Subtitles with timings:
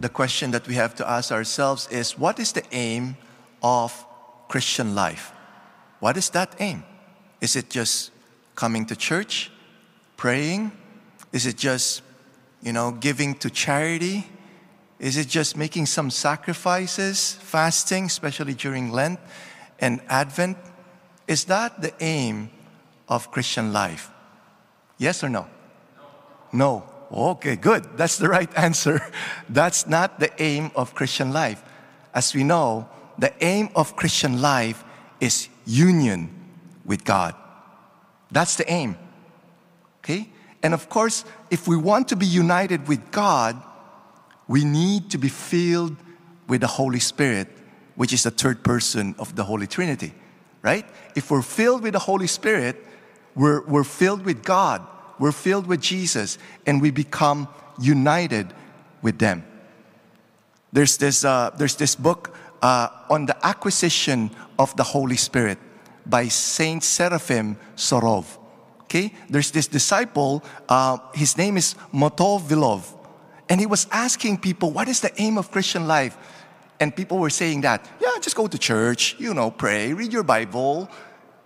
[0.00, 3.16] the question that we have to ask ourselves is what is the aim
[3.62, 4.06] of
[4.48, 5.32] Christian life?
[6.00, 6.82] What is that aim?
[7.40, 8.10] Is it just
[8.54, 9.50] coming to church,
[10.16, 10.72] praying?
[11.32, 12.02] Is it just,
[12.62, 14.26] you know, giving to charity?
[14.98, 19.20] Is it just making some sacrifices, fasting, especially during Lent
[19.78, 20.56] and Advent?
[21.28, 22.50] Is that the aim
[23.08, 24.10] of Christian life?
[24.98, 25.46] Yes or no?
[26.52, 26.89] No.
[27.12, 27.96] Okay, good.
[27.96, 29.00] That's the right answer.
[29.48, 31.62] That's not the aim of Christian life.
[32.14, 32.88] As we know,
[33.18, 34.84] the aim of Christian life
[35.20, 36.30] is union
[36.84, 37.34] with God.
[38.30, 38.96] That's the aim.
[39.98, 40.30] Okay?
[40.62, 43.60] And of course, if we want to be united with God,
[44.46, 45.96] we need to be filled
[46.48, 47.48] with the Holy Spirit,
[47.94, 50.12] which is the third person of the Holy Trinity,
[50.62, 50.84] right?
[51.14, 52.84] If we're filled with the Holy Spirit,
[53.36, 54.84] we're, we're filled with God,
[55.20, 57.46] we're filled with Jesus, and we become
[57.78, 58.52] united
[59.02, 59.44] with them.
[60.72, 65.58] There's this, uh, there's this book uh, on the acquisition of the Holy Spirit
[66.06, 68.38] by Saint Seraphim Sarov.
[68.84, 72.82] Okay, there's this disciple, uh, his name is Motovilov,
[73.48, 76.16] and he was asking people, What is the aim of Christian life?
[76.80, 80.24] And people were saying that, Yeah, just go to church, you know, pray, read your
[80.24, 80.88] Bible,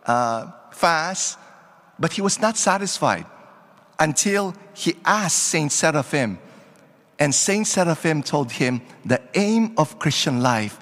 [0.06, 1.38] uh, fast.
[1.98, 3.26] But he was not satisfied
[3.98, 6.38] until he asked Saint Seraphim.
[7.18, 10.78] And Saint Seraphim told him, The aim of Christian life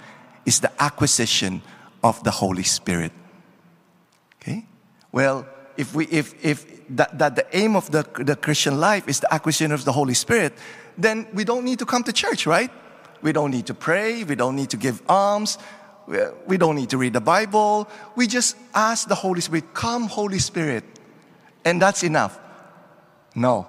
[0.47, 1.63] is the acquisition
[2.03, 3.13] of the Holy Spirit.
[4.41, 4.67] Okay?
[5.13, 5.47] Well,
[5.77, 9.33] if, we, if, if that, that the aim of the, the Christian life is the
[9.33, 10.55] acquisition of the Holy Spirit,
[10.99, 12.71] then we don't need to come to church, right?
[13.23, 14.25] We don't need to pray.
[14.25, 15.59] We don't need to give alms.
[16.47, 17.89] We don't need to read the Bible.
[18.17, 20.85] We just ask the Holy Spirit, Come, Holy Spirit.
[21.65, 22.39] And that's enough.
[23.35, 23.67] No.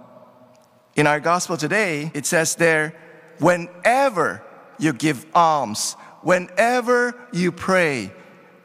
[0.95, 2.95] In our gospel today, it says there,
[3.39, 4.43] whenever
[4.77, 8.11] you give alms, whenever you pray,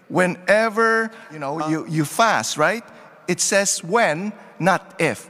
[0.08, 2.84] whenever you know you, you fast, right?
[3.26, 5.28] It says when, not if.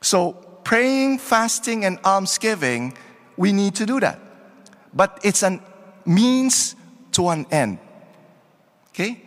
[0.00, 0.32] So
[0.64, 2.96] praying, fasting, and almsgiving,
[3.36, 4.18] we need to do that.
[4.94, 5.60] But it's a
[6.04, 6.76] means
[7.12, 7.78] to an end.
[8.90, 9.22] Okay?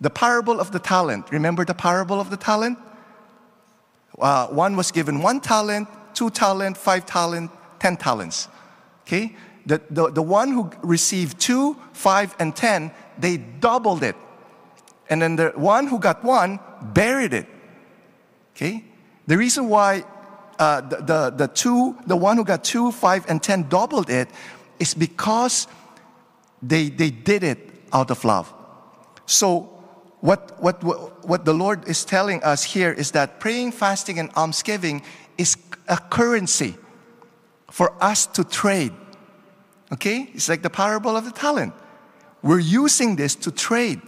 [0.00, 1.30] The parable of the talent.
[1.30, 2.78] Remember the parable of the talent?
[4.18, 8.48] Uh, one was given one talent, two talent, five talent, ten talents.
[9.02, 9.34] Okay?
[9.66, 14.16] The, the, the one who received two, five, and ten, they doubled it.
[15.10, 17.46] And then the one who got one buried it.
[18.54, 18.84] Okay?
[19.26, 20.04] The reason why
[20.58, 24.28] uh, the, the, the two, the one who got two, five, and ten doubled it
[24.78, 25.66] is because
[26.62, 28.52] they, they did it out of love.
[29.26, 29.73] So,
[30.24, 30.82] what, what,
[31.28, 35.02] what the Lord is telling us here is that praying, fasting, and almsgiving
[35.36, 36.76] is a currency
[37.70, 38.94] for us to trade.
[39.92, 40.30] Okay?
[40.32, 41.74] It's like the parable of the talent.
[42.42, 44.00] We're using this to trade.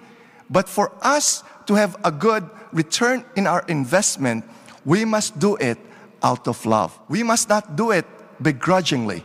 [0.49, 4.47] But for us to have a good return in our investment,
[4.87, 5.77] we must do it
[6.23, 6.99] out of love.
[7.11, 8.07] We must not do it
[8.41, 9.23] begrudgingly.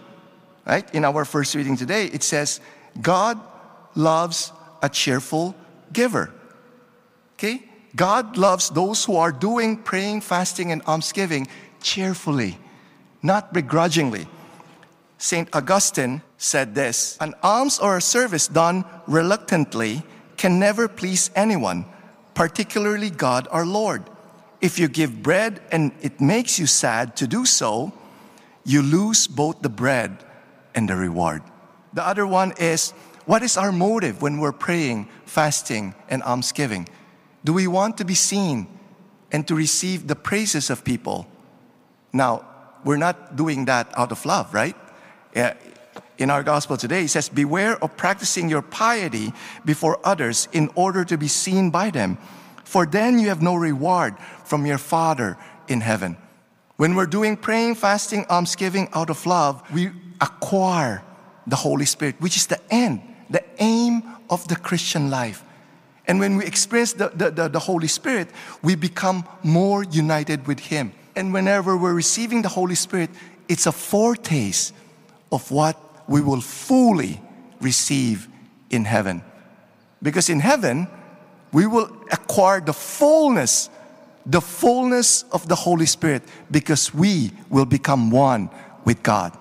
[0.68, 0.94] Right?
[0.94, 2.60] In our first reading today, it says,
[3.02, 3.40] God
[3.96, 4.52] loves
[4.82, 5.56] a cheerful
[5.94, 6.34] giver.
[7.42, 7.64] Okay?
[7.96, 11.48] God loves those who are doing praying, fasting, and almsgiving
[11.82, 12.60] cheerfully,
[13.24, 14.28] not begrudgingly.
[15.18, 15.50] St.
[15.52, 20.04] Augustine said this An alms or a service done reluctantly
[20.38, 21.86] can never please anyone,
[22.36, 24.04] particularly God our Lord.
[24.62, 27.92] If you give bread and it makes you sad to do so,
[28.64, 30.24] you lose both the bread
[30.76, 31.42] and the reward.
[31.94, 32.92] The other one is
[33.26, 36.88] what is our motive when we're praying, fasting, and almsgiving?
[37.44, 38.68] Do we want to be seen
[39.32, 41.28] and to receive the praises of people?
[42.14, 42.46] Now,
[42.84, 44.76] we're not doing that out of love, right?
[46.18, 49.34] In our gospel today, it says, Beware of practicing your piety
[49.66, 52.18] before others in order to be seen by them,
[52.64, 54.16] for then you have no reward
[54.46, 55.38] from your Father
[55.68, 56.18] in heaven.
[56.78, 61.04] When we're doing praying, fasting, almsgiving out of love, we acquire
[61.48, 65.44] the Holy Spirit, which is the end, the aim of the Christian life.
[66.08, 68.30] And when we experience the, the, the, the, Holy Spirit,
[68.62, 70.94] we become more united with Him.
[71.16, 73.10] And whenever we're receiving the Holy Spirit,
[73.48, 74.74] it's a foretaste
[75.32, 75.78] of what
[76.10, 77.22] we will fully
[77.60, 78.28] receive
[78.70, 79.22] in heaven.
[80.02, 80.88] Because in heaven,
[81.52, 83.70] we will acquire the fullness,
[84.26, 88.50] the fullness of the Holy Spirit, because we will become one
[88.86, 89.38] with God.